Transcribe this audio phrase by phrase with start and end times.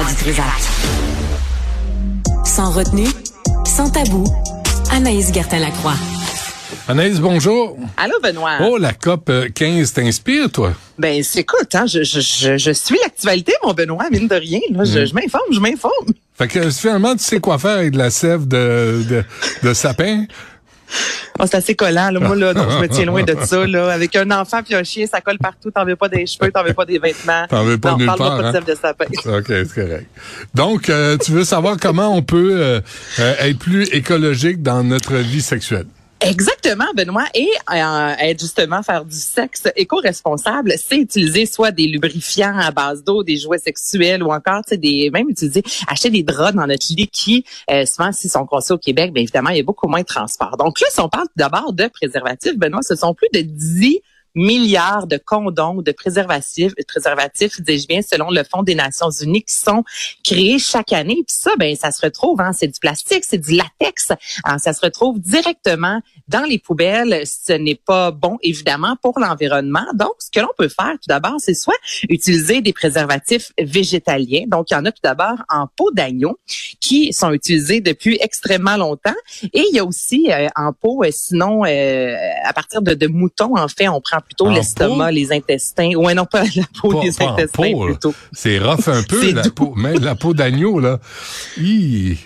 [0.00, 0.46] Benoît Dutrisac.
[2.46, 3.08] Sans retenue,
[3.66, 4.24] sans tabou,
[4.90, 5.94] Anaïs Gertin-Lacroix.
[6.88, 7.76] Anaïs, bonjour.
[7.98, 8.56] Allô, Benoît.
[8.62, 10.72] Oh, la COP 15 t'inspire, toi?
[10.98, 14.60] Ben, c'est écoute, hein, je, je, je, je suis l'actualité, mon Benoît, mine de rien.
[14.70, 16.14] Là, je, je m'informe, je m'informe.
[16.34, 19.24] Fait que finalement, tu sais quoi faire avec de la sève de, de,
[19.62, 20.24] de sapin?
[21.40, 22.20] Oh, c'est assez collant, là.
[22.20, 23.90] Moi, là, donc, je me tiens loin de ça, là.
[23.90, 25.70] Avec un enfant puis un chien, ça colle partout.
[25.70, 27.46] T'en veux pas des cheveux, t'en veux pas des vêtements.
[27.48, 28.52] T'en veux pas non, nulle parle part, pas hein?
[28.52, 29.04] de sève de sapin.
[29.38, 30.06] OK, c'est correct.
[30.54, 32.80] Donc, euh, tu veux savoir comment on peut euh,
[33.18, 35.86] euh, être plus écologique dans notre vie sexuelle?
[36.22, 37.24] Exactement, Benoît.
[37.34, 43.22] Et euh, justement faire du sexe éco-responsable, c'est utiliser soit des lubrifiants à base d'eau,
[43.22, 47.44] des jouets sexuels ou encore, des même utiliser acheter des draps dans notre lit qui,
[47.70, 50.06] euh, souvent, s'ils sont conçus au Québec, bien évidemment, il y a beaucoup moins de
[50.06, 50.58] transport.
[50.58, 54.00] Donc là, si on parle d'abord de préservatifs, Benoît, ce sont plus de 10
[54.34, 59.54] milliards de condoms, de préservatifs, préservatifs, dis-je bien, selon le Fonds des Nations Unies, qui
[59.54, 59.84] sont
[60.24, 61.22] créés chaque année.
[61.26, 64.12] Puis ça, ben, ça se retrouve, hein, c'est du plastique, c'est du latex.
[64.58, 67.22] ça se retrouve directement dans les poubelles.
[67.26, 69.86] Ce n'est pas bon, évidemment, pour l'environnement.
[69.94, 71.74] Donc, ce que l'on peut faire, tout d'abord, c'est soit
[72.08, 74.44] utiliser des préservatifs végétaliens.
[74.46, 76.38] Donc, il y en a tout d'abord en peau d'agneau
[76.80, 79.14] qui sont utilisés depuis extrêmement longtemps.
[79.52, 83.06] Et il y a aussi euh, en peau, euh, sinon, euh, à partir de, de
[83.06, 85.94] moutons, en fait, on prend plutôt l'estomac, les intestins.
[85.94, 88.14] Ouais, non, pas la peau, Pas- les pas intestins peau, plutôt.
[88.32, 89.50] C'est rough un peu, la doux.
[89.52, 90.98] peau, mais la peau d'agneau, là.
[91.58, 92.18] Hi.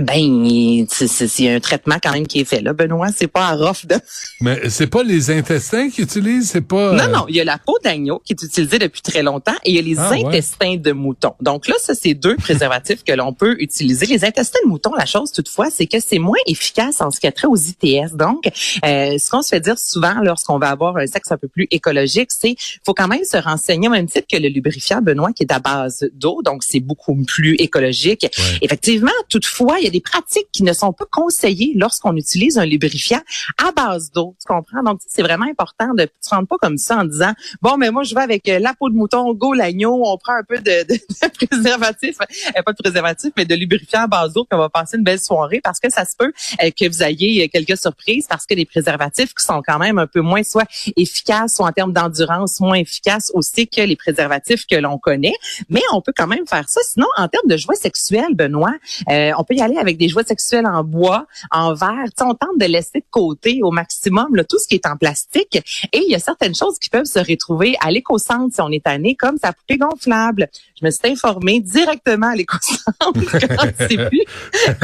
[0.00, 3.08] Ben, c'est- c'est c'est un traitement quand même qui est fait là, Benoît.
[3.16, 3.94] C'est pas un rough de.
[4.40, 6.92] Mais c'est pas les intestins qu'ils utilisent, c'est pas...
[6.92, 9.54] Non, euh, non, il y a la peau d'agneau qui est utilisée depuis très longtemps
[9.64, 10.24] et il y a les Ah, ouais.
[10.26, 11.34] intestins de mouton.
[11.40, 14.06] Donc là, ça, c'est deux préservatifs que l'on peut utiliser.
[14.06, 17.28] Les intestins de mouton, la chose toutefois, c'est que c'est moins efficace en ce qui
[17.28, 18.14] a trait aux ITS.
[18.16, 18.46] Donc,
[18.84, 21.68] euh, ce qu'on se fait dire souvent lorsqu'on va avoir un sexe un peu plus
[21.70, 25.44] écologique, c'est faut quand même se renseigner au même titre que le lubrifiant Benoît qui
[25.44, 26.42] est à base d'eau.
[26.44, 28.22] Donc, c'est beaucoup plus écologique.
[28.36, 28.44] Ouais.
[28.62, 32.64] Effectivement, toutefois, il y a des pratiques qui ne sont pas conseillées lorsqu'on utilise un
[32.64, 33.20] lubrifiant
[33.58, 34.34] à base d'eau.
[34.40, 34.82] Tu comprends?
[34.82, 37.90] Donc, c'est vraiment important de tu te rends pas comme ça en disant, bon, mais
[37.90, 40.58] moi, je vais avec euh, la peau de mouton, go l'agneau, on prend un peu
[40.58, 44.56] de, de, de préservatif, euh, pas de préservatif, mais de lubrifiant à base d'eau, puis
[44.56, 46.32] on va passer une belle soirée parce que ça se peut
[46.62, 50.06] euh, que vous ayez quelques surprises parce que les préservatifs qui sont quand même un
[50.06, 50.66] peu moins soit
[50.96, 55.34] efficaces, soit en termes d'endurance, moins efficaces aussi que les préservatifs que l'on connaît.
[55.68, 56.80] Mais on peut quand même faire ça.
[56.84, 58.74] Sinon, en termes de jouets sexuels, Benoît,
[59.10, 62.04] euh, on peut y aller avec des jouets sexuels en bois, en verre.
[62.06, 64.86] Tu sais, on tente de laisser de côté au maximum là, tout ce qui est
[64.86, 65.56] en plastique.
[65.92, 68.84] Et il y a certaines choses qui peuvent se retrouver à l'éco-centre si on est
[68.84, 70.48] tanné, comme sa poupée gonflable.
[70.80, 74.24] Je me suis informée directement à l'éco-centre quand sais plus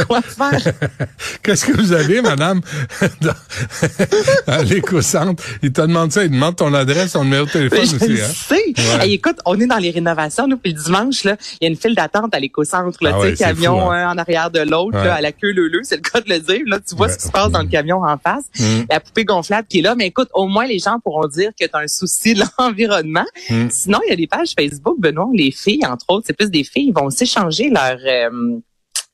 [0.07, 0.73] quoi faire.
[1.43, 2.61] Qu'est-ce que vous avez, madame,
[4.47, 5.43] à l'éco-centre?
[5.63, 8.23] Il te demande ça, il demande ton adresse, ton numéro de téléphone Je aussi, le
[8.25, 8.29] hein?
[8.29, 8.55] sais.
[8.55, 9.07] Ouais.
[9.07, 11.71] Hey, écoute, on est dans les rénovations, nous, puis le dimanche, là, il y a
[11.71, 14.09] une file d'attente à l'éco-centre, Ah ouais, camion fou, hein.
[14.09, 15.05] un en arrière de l'autre, Ouais.
[15.05, 16.61] là, à la queue leu c'est le cas de le dire.
[16.67, 17.13] Là, tu vois Ouais.
[17.13, 18.45] ce qui se passe dans le camion en face.
[18.59, 18.83] Mm.
[18.91, 21.65] La poupée gonflable qui est là, mais écoute, au moins les gens pourront dire que
[21.67, 23.25] tu as un souci de l'environnement.
[23.49, 23.69] Mm.
[23.71, 26.65] Sinon, il y a des pages Facebook, Benoît, les filles, entre autres, c'est plus des
[26.65, 28.59] filles, ils vont s'échanger leur euh,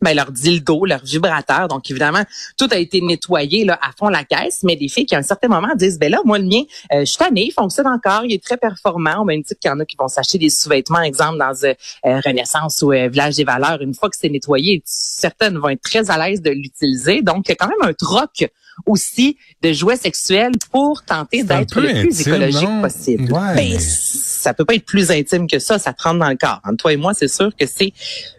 [0.02, 1.68] ben, leur dildo, leur vibrateur.
[1.68, 2.22] Donc, évidemment,
[2.58, 5.22] tout a été nettoyé là, à fond la caisse, mais des filles qui, à un
[5.22, 6.62] certain moment, disent, ben là, moi, le mien,
[6.92, 9.22] euh, je suis il fonctionne encore, il est très performant.
[9.22, 11.74] Au même titre qu'il y en a qui vont s'acheter des sous-vêtements, exemple, dans euh,
[12.04, 13.80] euh, Renaissance ou euh, Village des Valeurs.
[13.80, 17.22] Une fois que c'est nettoyé, certaines vont être très à l'aise de l'utiliser.
[17.22, 18.48] Donc, il y a quand même un troc
[18.84, 22.82] aussi de jouets sexuels pour tenter d'être le plus intime, écologique non?
[22.82, 23.32] possible.
[23.32, 26.28] Ouais, Ben, mais- ça peut pas être plus intime que ça, ça te rentre dans
[26.28, 26.60] le corps.
[26.64, 27.92] Entre toi et moi, c'est sûr que c'est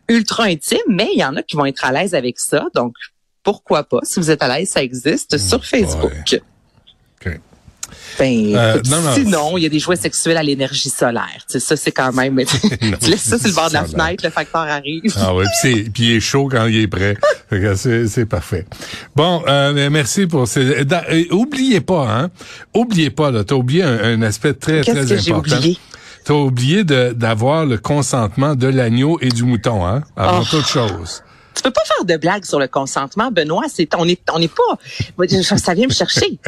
[0.08, 2.66] ultra intime, mais il y en a qui vont être à l'aise avec ça.
[2.76, 2.94] Donc,
[3.44, 4.00] pourquoi pas?
[4.04, 6.12] Si vous êtes à l'aise, ça existe sur Facebook.
[6.34, 6.42] OK.
[8.20, 9.14] Ben, Euh, non, non.
[9.14, 11.24] sinon, il y a des jouets sexuels à l'énergie solaire.
[11.50, 12.40] Tu sais, ça, c'est quand même...
[13.02, 14.06] tu laisses ça sur le bord de la Solaire.
[14.06, 15.14] fenêtre, le facteur arrive.
[15.18, 17.16] Ah oui, puis il est chaud quand il est prêt.
[17.76, 18.66] C'est, parfait.
[19.16, 20.60] Bon, euh, merci pour ces.
[20.82, 22.30] euh, oubliez pas, hein.
[22.74, 23.44] Oubliez pas, là.
[23.44, 25.56] T'as oublié un, un aspect très, très que j'ai important.
[25.58, 25.78] oublié?
[26.26, 30.46] T'as oublié d'avoir le consentement de l'agneau et du mouton, hein, avant Oh.
[30.50, 31.24] toute chose.
[31.58, 33.64] Tu peux pas faire de blagues sur le consentement, Benoît.
[33.68, 34.78] C'est, on est, on n'est pas...
[35.58, 36.38] Ça vient me chercher.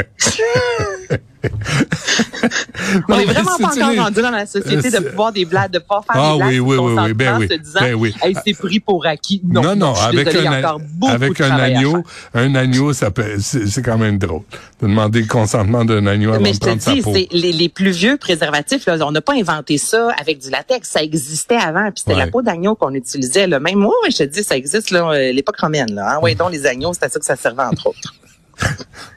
[3.07, 5.45] On est mais vraiment pas encore rendu dans la société euh, de c'est- pouvoir des
[5.45, 7.93] blagues, de pouvoir faire Ah des blagues oui, oui, oui, ben oui, se disant, ben
[7.93, 8.13] oui.
[8.21, 9.41] hey, c'est pris pour acquis.
[9.45, 12.03] Non, non, avec désolée, un, encore avec un agneau,
[12.33, 13.09] un agneau, ça
[13.39, 14.41] c'est, quand même drôle
[14.81, 17.91] de demander le consentement d'un agneau avant Mais je te dis, c'est les, les plus
[17.91, 20.89] vieux préservatifs, là, on n'a pas inventé ça avec du latex.
[20.89, 22.25] Ça existait avant, puis c'était Ouais.
[22.25, 23.47] la peau d'agneau qu'on utilisait.
[23.47, 23.59] Là.
[23.59, 25.93] Même moi, je te dis, ça existe là, euh, l'époque romaine.
[25.93, 26.19] Là, hein.
[26.21, 28.13] Ouais, donc les agneaux, c'était à ça que ça servait, entre autres.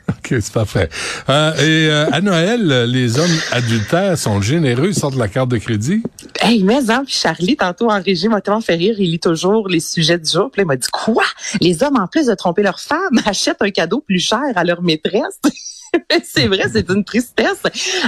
[0.08, 0.88] OK, c'est parfait.
[1.29, 5.58] Euh, et euh, à Noël, les hommes adultères sont généreux, ils sortent la carte de
[5.58, 6.02] crédit?
[6.40, 9.69] Hey, mais hein, puis Charlie, tantôt en régie, m'a tellement fait rire, il lit toujours
[9.69, 10.50] les sujets du jour.
[10.50, 11.25] Puis là, il m'a dit, quoi?
[11.61, 14.82] Les hommes, en plus de tromper leur femme, achètent un cadeau plus cher à leur
[14.82, 15.40] maîtresse?
[16.25, 17.62] c'est vrai, c'est une tristesse.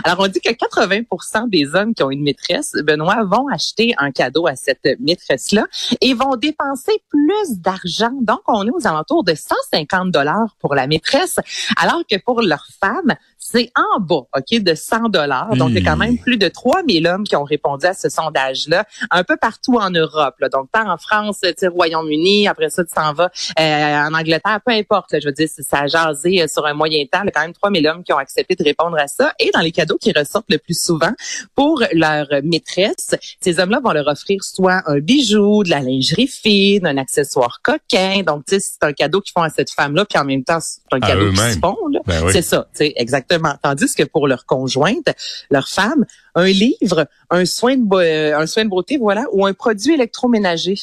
[0.05, 4.11] Alors, on dit que 80% des hommes qui ont une maîtresse, Benoît, vont acheter un
[4.11, 5.67] cadeau à cette maîtresse-là
[6.01, 8.13] et vont dépenser plus d'argent.
[8.21, 11.39] Donc, on est aux alentours de 150 dollars pour la maîtresse,
[11.77, 13.15] alors que pour leur femme,
[13.47, 15.55] c'est en bas, OK, de 100 dollars.
[15.57, 18.09] Donc, il y a quand même plus de 3000 hommes qui ont répondu à ce
[18.09, 20.37] sondage-là, un peu partout en Europe.
[20.41, 20.49] Là.
[20.49, 23.31] Donc, tant en France, tu Royaume-Uni, après ça, tu t'en vas
[23.61, 25.13] euh, en Angleterre, peu importe.
[25.13, 27.21] Là, je veux dire, ça a jasé euh, sur un moyen temps.
[27.23, 29.35] Il y a quand même 3000 hommes qui ont accepté de répondre à ça.
[29.39, 31.13] Et dans les cadeaux qui ressortent le plus souvent
[31.55, 36.87] pour leur maîtresse, ces hommes-là vont leur offrir soit un bijou, de la lingerie fine,
[36.87, 38.23] un accessoire coquin.
[38.27, 40.61] Donc, tu sais, c'est un cadeau qu'ils font à cette femme-là, puis en même temps,
[40.61, 41.77] c'est un cadeau qu'ils se font.
[42.07, 42.33] Ben oui.
[42.33, 43.55] C'est ça, tu sais, exactement.
[43.63, 45.09] Tandis que pour leur conjointe,
[45.51, 46.05] leur femme,
[46.35, 50.77] un livre, un soin de, euh, un soin de beauté, voilà, ou un produit électroménager.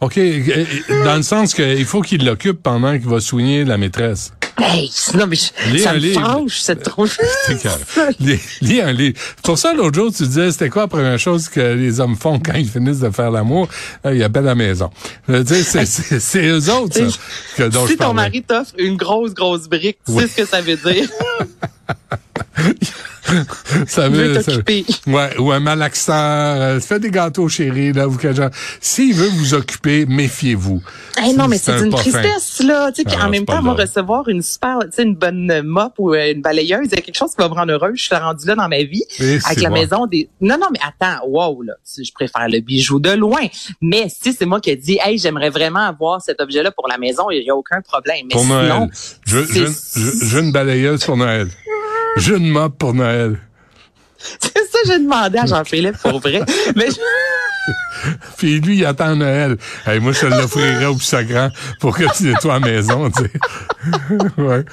[0.00, 0.18] OK.
[1.04, 4.32] Dans le sens qu'il faut qu'il l'occupe pendant qu'il va soigner la maîtresse.
[4.58, 7.06] Hey, non, mais ça me fâche, c'est trop
[8.20, 9.18] lis, lis un livre.
[9.42, 12.38] Pour ça, l'autre jour, tu disais, c'était quoi la première chose que les hommes font
[12.38, 13.68] quand ils finissent de faire l'amour?
[14.04, 14.90] Il y a belle la maison.
[15.26, 17.18] C'est eux autres, ça,
[17.56, 20.60] que, dont Si ton mari t'offre une grosse, grosse brique, tu sais ce que ça
[20.60, 21.08] veut dire?
[23.86, 24.52] ça veut, ça,
[25.06, 28.18] ouais, ou un malaxeur, euh, fais des gâteaux chéris là, vous
[28.80, 30.82] S'il veut vous occuper, méfiez-vous.
[31.36, 34.42] non, mais c'est une tristesse là, tu sais, ah, en même temps, va recevoir une
[34.42, 37.30] super, tu sais, une bonne mop ou euh, une balayeuse, il y a quelque chose
[37.30, 37.92] qui va me rendre heureux.
[37.94, 40.28] Je suis rendu là dans ma vie avec la maison des.
[40.40, 43.46] Non, non, mais attends, wow là, je préfère le bijou de loin.
[43.80, 46.98] Mais si c'est moi qui ai dit, hey, j'aimerais vraiment avoir cet objet-là pour la
[46.98, 48.26] maison, il y a aucun problème.
[48.28, 48.88] Mais pour sinon, Noël,
[49.26, 51.48] je, je, je, je, une balayeuse pour Noël.
[52.16, 53.38] Je ne mop pour Noël.
[54.38, 56.42] C'est ça que j'ai demandé à Jean-Philippe pour vrai.
[56.76, 56.88] Mais
[58.36, 59.56] Puis lui, il attend Noël.
[59.86, 61.50] Hey, moi, je te l'offrirai au plus grand
[61.80, 63.30] pour que tu nettoies la maison, tu sais.
[64.42, 64.64] ouais.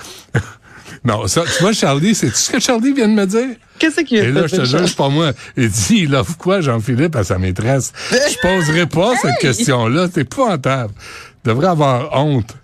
[1.06, 3.56] Non, ça, tu vois, Charlie, c'est tout ce que Charlie vient de me dire?
[3.78, 5.32] Qu'est-ce qu'il a Et là, je te jure, c'est pas moi.
[5.56, 7.94] Il dit, il offre quoi, Jean-Philippe, à sa maîtresse?
[8.12, 10.08] Je poserai pas cette question-là.
[10.14, 10.94] C'est épouvantable.
[11.46, 12.56] Il devrait avoir honte.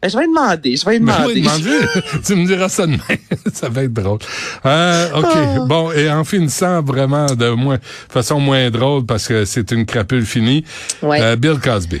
[0.00, 1.42] Ben, je vais demander, je vais demander.
[2.24, 2.98] tu me diras ça demain.
[3.52, 4.20] ça va être drôle.
[4.64, 5.26] Euh, OK.
[5.26, 5.64] Ah.
[5.66, 7.78] Bon, et en finissant vraiment de moins,
[8.08, 10.64] façon moins drôle parce que c'est une crapule finie,
[11.02, 12.00] euh, Bill Cosby.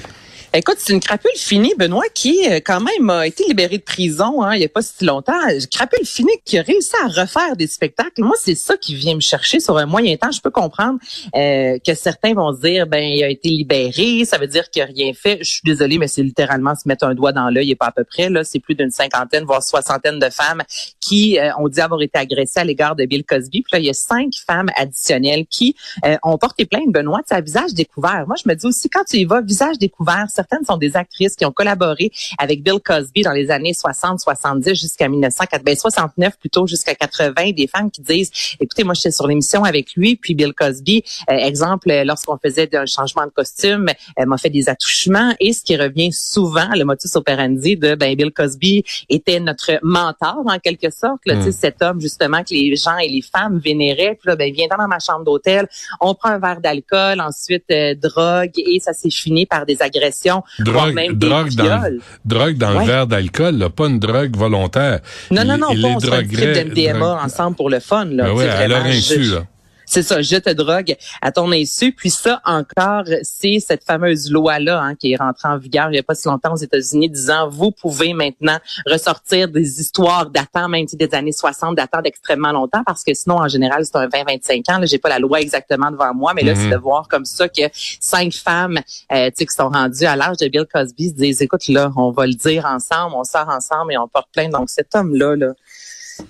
[0.54, 4.42] Écoute, c'est une crapule finie, Benoît, qui euh, quand même a été libérée de prison
[4.42, 5.34] hein, il n'y a pas si longtemps.
[5.70, 8.22] Crapule finie qui a réussi à refaire des spectacles.
[8.22, 10.30] Moi, c'est ça qui vient me chercher sur un moyen temps.
[10.30, 10.98] Je peux comprendre
[11.36, 14.86] euh, que certains vont dire, ben, il a été libéré, ça veut dire qu'il n'a
[14.86, 15.36] rien fait.
[15.42, 17.92] Je suis désolée, mais c'est littéralement se mettre un doigt dans l'œil et pas à
[17.92, 18.30] peu près.
[18.30, 20.62] Là, c'est plus d'une cinquantaine, voire soixantaine de femmes
[20.98, 23.60] qui euh, ont dit avoir été agressées à l'égard de Bill Cosby.
[23.60, 25.76] Puis là, il y a cinq femmes additionnelles qui
[26.22, 28.24] ont porté plainte, Benoît, sa visage découvert.
[28.26, 31.34] Moi, je me dis aussi, quand tu y vas, visage découvert, certaines sont des actrices
[31.34, 36.66] qui ont collaboré avec Bill Cosby dans les années 60, 70 jusqu'à 1969 ben, plutôt
[36.66, 37.52] jusqu'à 80.
[37.56, 38.30] Des femmes qui disent,
[38.60, 42.86] écoutez, moi j'étais sur l'émission avec lui, puis Bill Cosby, euh, exemple, lorsqu'on faisait un
[42.86, 43.86] changement de costume,
[44.16, 45.34] elle m'a fait des attouchements.
[45.40, 50.44] Et ce qui revient souvent, le motus operandi de ben Bill Cosby était notre mentor
[50.46, 51.22] en quelque sorte.
[51.26, 51.52] Là, mm.
[51.52, 54.16] Cet homme justement que les gens et les femmes vénéraient.
[54.20, 55.66] Puis là, ben viens dans ma chambre d'hôtel,
[56.00, 60.27] on prend un verre d'alcool, ensuite euh, drogue et ça s'est fini par des agressions
[60.58, 65.00] drogue, drogue dans, drogue dans le verre d'alcool, pas une drogue volontaire.
[65.30, 68.06] Non, non, non, pas on se MDMA ensemble pour le fun.
[68.06, 69.44] Là, ben ouais, à leur insu, là.
[69.88, 71.92] C'est ça, je te drogue à ton insu.
[71.92, 75.98] Puis ça encore, c'est cette fameuse loi-là hein, qui est rentrée en vigueur il n'y
[75.98, 80.84] a pas si longtemps aux États-Unis, disant vous pouvez maintenant ressortir des histoires datant même
[80.92, 84.80] des années 60, datant d'extrêmement longtemps, parce que sinon, en général, c'est un 20-25 ans.
[84.84, 86.72] J'ai pas la loi exactement devant moi, mais là, c'est mhm.
[86.72, 88.80] de voir comme ça que cinq femmes
[89.12, 92.26] euh, qui sont rendues à l'âge de Bill Cosby se disent, écoute, là, on va
[92.26, 94.52] le dire ensemble, on sort ensemble et on porte plainte.
[94.52, 95.52] Donc cet homme-là, là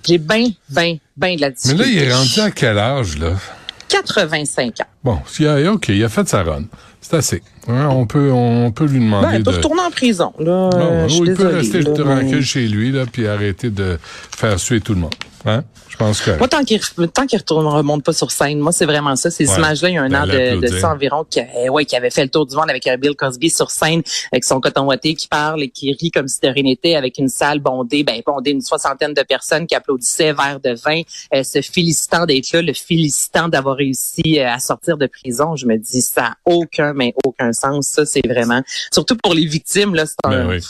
[0.06, 1.84] j'ai bien, bien, bien de la difficulté.
[1.84, 3.32] Mais là, il est rendu à quel âge, là?
[3.88, 4.84] 85 ans.
[5.02, 5.18] Bon,
[5.72, 6.64] OK, il a fait sa run.
[7.00, 7.42] C'est assez.
[7.68, 10.32] Hein, on peut on peut lui demander ben, il peut retourner en prison.
[10.38, 13.98] Là, non, il peut rester tranquille chez lui là, puis arrêter de
[14.36, 15.14] faire suer tout le monde.
[15.46, 15.64] Hein?
[15.88, 16.32] Je pense que.
[16.38, 16.80] Moi, tant qu'il
[17.12, 19.30] tant qu'il retourne, remonte pas sur scène, moi, c'est vraiment ça.
[19.30, 21.96] Ces images-là, il y a un an de, de, ça environ, qui, eh, ouais, qui
[21.96, 24.02] avait fait le tour du monde avec Bill Cosby sur scène,
[24.32, 27.18] avec son coton ouaté qui parle et qui rit comme si de rien n'était, avec
[27.18, 31.02] une salle bondée, ben bondée, une soixantaine de personnes qui applaudissaient verre de vin,
[31.34, 35.56] euh, se félicitant d'être là, le félicitant d'avoir réussi euh, à sortir de prison.
[35.56, 37.88] Je me dis, ça n'a aucun, mais aucun sens.
[37.88, 40.30] Ça, c'est vraiment, surtout pour les victimes, là, c'est un...
[40.30, 40.64] Ben oui.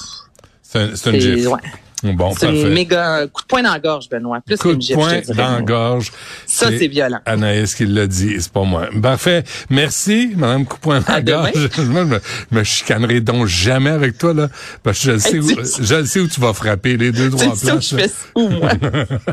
[0.62, 1.14] C'est un,
[1.54, 1.58] un
[2.02, 4.40] Bon, C'est un méga coup de poing dans la gorge, Benoît.
[4.44, 6.12] Plus Coup de gifle, poing dans la gorge.
[6.46, 7.18] Ça, c'est violent.
[7.26, 8.88] Anaïs qui l'a dit, c'est pas moi.
[9.02, 9.44] Parfait.
[9.70, 11.68] Merci, Madame Coup de poing dans la gorge.
[11.76, 12.20] Je me,
[12.52, 14.48] me chicanerai donc jamais avec toi, là.
[14.82, 17.90] Parce que je sais, où, je sais où tu vas frapper les deux, trois places.
[17.90, 18.70] je fais où, moi?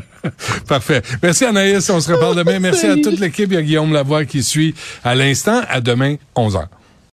[0.67, 1.01] Parfait.
[1.22, 2.60] Merci Anaïs, on se reparle demain.
[2.60, 3.48] Merci à toute l'équipe.
[3.51, 5.62] Il y a Guillaume Lavoie qui suit à l'instant.
[5.69, 6.65] À demain, 11h.